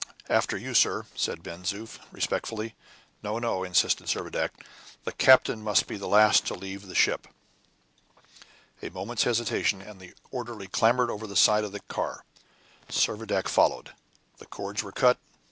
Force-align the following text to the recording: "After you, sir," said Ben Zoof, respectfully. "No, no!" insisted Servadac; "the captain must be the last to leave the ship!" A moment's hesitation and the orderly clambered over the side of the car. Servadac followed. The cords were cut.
"After 0.29 0.57
you, 0.57 0.73
sir," 0.73 1.05
said 1.13 1.43
Ben 1.43 1.61
Zoof, 1.63 1.99
respectfully. 2.11 2.73
"No, 3.21 3.37
no!" 3.37 3.63
insisted 3.63 4.07
Servadac; 4.07 4.49
"the 5.03 5.11
captain 5.11 5.61
must 5.61 5.85
be 5.85 5.95
the 5.95 6.07
last 6.07 6.47
to 6.47 6.55
leave 6.55 6.87
the 6.87 6.95
ship!" 6.95 7.27
A 8.81 8.89
moment's 8.89 9.25
hesitation 9.25 9.79
and 9.79 9.99
the 9.99 10.15
orderly 10.31 10.65
clambered 10.65 11.11
over 11.11 11.27
the 11.27 11.35
side 11.35 11.63
of 11.63 11.71
the 11.71 11.81
car. 11.81 12.25
Servadac 12.89 13.47
followed. 13.47 13.91
The 14.39 14.47
cords 14.47 14.81
were 14.81 14.91
cut. 14.91 15.19